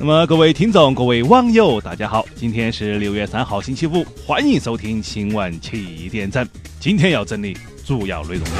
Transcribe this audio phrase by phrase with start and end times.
[0.00, 6.48] 那么，各位听众、各位网友，大家好，今天是六月三号，星期五，欢迎收听新闻七点整。
[6.78, 8.54] 今天要整理主要内容有。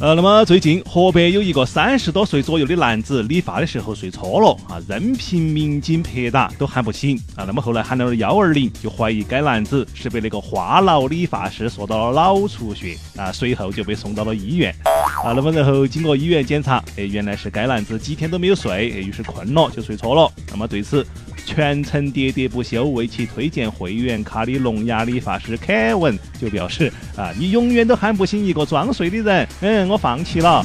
[0.00, 7.44] 呃，那么最近河北有一个三十多岁左右的男子理发的时候睡着了啊，任凭民警拍打都喊不醒啊。
[7.46, 14.74] 那么后来喊到了幺二零，就怀疑该男子是被那个话痨理发师说到了脑出血啊，随后就被送到了医院
[15.24, 15.32] 啊。
[15.32, 20.30] 那么然后经过医院检查，哎，原来是该男子几天都没有睡，哎，于是困了就睡着了。
[20.50, 21.06] 那么对此，
[21.44, 30.64] 全程喋喋不休为其推荐会员卡的聋哑理发师凯文就表示啊，你永远都喊不醒一个装睡的人，嗯，我放弃了。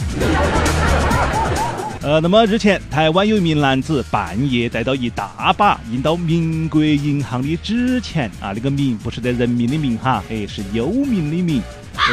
[2.02, 11.62] 呃，那么日前，台湾有一名男子半夜带到一大把印到民国银行的纸钱啊，那个民不是得人民的民哈，哎，是幽冥的冥。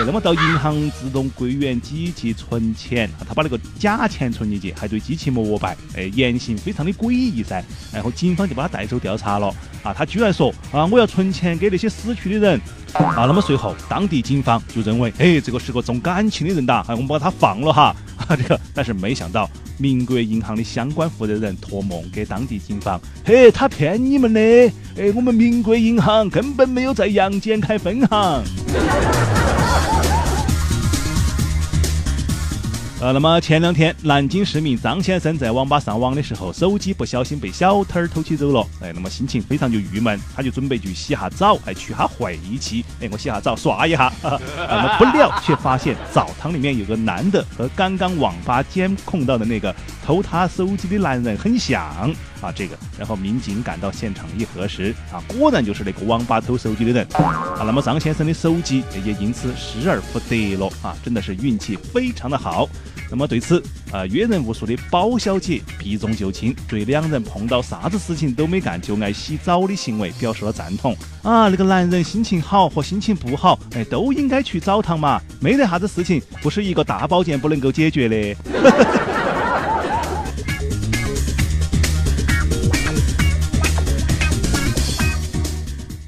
[0.04, 7.64] 那么到银行自动柜员机器存钱，他把那个假钱存进去，还对机器膜拜，哎，言行非常的诡异噻。
[7.92, 9.54] 然后警方就把他带走调查了。
[9.82, 12.60] 啊，他居然说啊，我要存钱给那些死去的人。
[12.92, 17.94] 啊，那么随后当地警方就认为，哎，这个是个重感情的人哒，哎，我们把他放了哈。
[18.26, 24.40] 啊， 这个，但是没想到民国银行的相关负责人托梦给当地警方，嘿，他骗你们的，
[24.96, 28.42] 哎，我们民国银行根本没有在阳间开分行。
[32.98, 38.66] 呃，那么前两天，南京市民张先生在网吧上网的时候，手机不小心被小偷偷起走了。
[38.80, 42.82] 哎，那么心情非常就郁闷，他就准备去洗下澡，哎，去下晦气。
[43.02, 44.10] 哎，我洗下澡刷一下。
[44.22, 51.84] 那么不料却发现澡堂里面有个男的和刚刚网吧监控到的那个偷他手机的男人很像
[52.40, 52.50] 啊。
[52.54, 57.06] 这个，然后民警赶到现场一核实，啊，果然就是那个网吧偷手机的人。
[57.12, 62.66] 啊，那么张先生的手机也因此失而复得了啊，真的是运气非常的好。
[63.10, 63.62] 那么对此，
[63.92, 70.96] 呃，阅人无数的包小姐避重就轻，对两人碰到啥子事情都没干就爱洗澡的行为表示了赞同。
[71.22, 78.36] 啊，那个男人心情好和心情不好，哎，都应该去澡堂嘛，没得啥子事情不是一个大保健不能够解决的。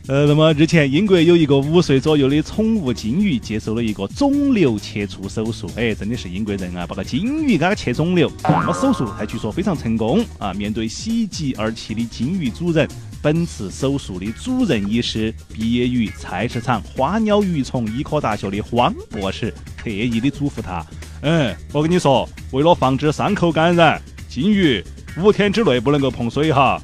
[0.09, 8.33] 呃，那么日前，英国有一个五岁左右的宠物金鱼接受了一个肿瘤切除手术，哎，真的是英国人啊，把个金鱼给它切肿瘤。
[8.43, 10.51] 那么手术还据说非常成功啊！
[10.55, 12.89] 面对喜极而泣的金鱼主人，
[13.21, 20.83] 本次手术的主任医师毕业于菜市场花鸟鱼虫医科大学的黄博士，特意的嘱咐他：
[21.21, 24.83] 嗯，我跟你说，为了防止伤口感染，金鱼
[25.19, 26.81] 五天之内不能够碰水哈。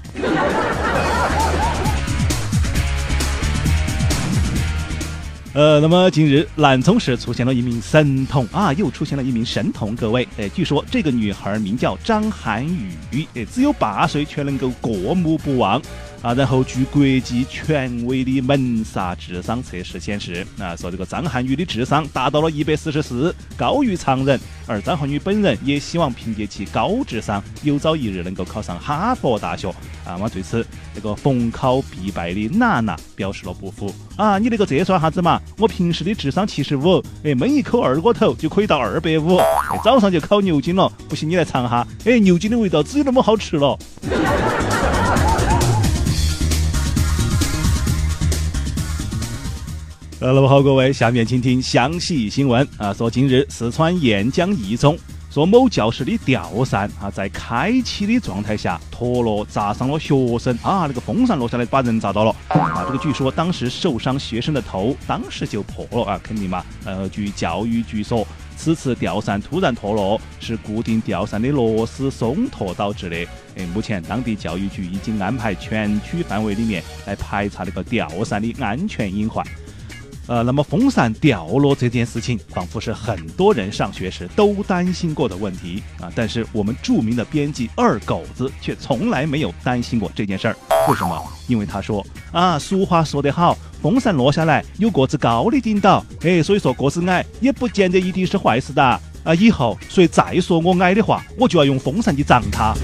[5.57, 15.81] 呃，那么近日南充市出现了一名神童啊，又出现了一名神童，各位，哎，据说这个女孩名叫张涵予，哎，只有八岁却能够过目不忘
[16.23, 16.35] 啊。
[16.35, 24.41] 然后据国际权威的门萨智商测试显示，啊，说这个张涵予的智商达到了一百四十四，高于常人。
[24.67, 29.69] 而张涵予本人也希望凭借其高智商，有朝一日能够考上哈佛大学。
[30.05, 33.95] 啊，那么对此，这个逢考必败的娜娜表示了不服。
[34.17, 35.41] 啊，你那个这算啥子嘛？
[35.59, 39.39] 我平时的智商七十五，哎，闷一口二锅头就可以到二百五。
[39.83, 41.87] 早上就烤牛筋了，不信你来尝哈。
[42.05, 43.79] 哎，牛筋的味道只有那么好吃了。
[50.25, 52.95] 呃，那么好，各位，下面请听详细新闻啊。
[52.95, 54.97] 说近日四川沿江一中，
[55.31, 60.87] 说某教室的吊扇啊，在开启的状态下脱落，砸伤了学生啊。
[60.87, 62.87] 那个风扇落下来，把人砸到了啊。
[62.87, 66.65] 这个据说当时受伤学生的头当时就破了啊，肯定嘛。
[66.87, 68.26] 呃，据教育局说，
[68.56, 73.17] 此次吊扇突然脱落是固定吊扇的螺丝松脱导致的。
[73.56, 79.47] 哎，目前当地教育局已经安排全区范围里面来排查那个吊扇的安全隐患。
[80.26, 86.11] 呃，那么风扇掉落这件事情，仿佛是很多人上学时都担心过的问题啊。
[86.15, 90.56] 但是我们著名的编辑二狗子却从来没有担心过这件事儿。
[90.88, 91.23] 为什么？
[91.47, 99.35] 因为他说啊，俗话说得好，风扇落下来有个子高的顶到，哎，所以说个子矮也不见得一定是坏事的啊。
[99.38, 102.75] 以后谁再说我矮的话，我就要用风扇去砸他。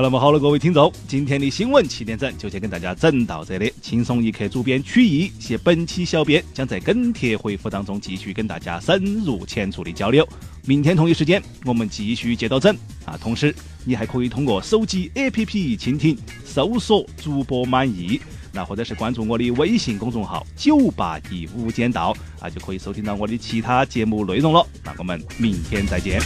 [0.00, 3.72] 那么好了，各位听众，今天的新闻七点整就先跟大家整到这里。
[3.80, 10.26] 轻松一刻，主编曲艺携本期小编将在跟帖回复当中继续跟大家深入浅出的交流。
[10.66, 12.74] 明天同一时间，我们继续接到整
[13.04, 13.16] 啊！
[13.20, 13.54] 同时，
[13.84, 18.20] 你还可以通过手机 APP 倾听，搜索主播满意。
[18.52, 24.66] 那或者是关注我的微信公众号“九八一无间道”啊，就可以收听到我的其他节目内容了。
[24.84, 26.20] 那我们明天再见。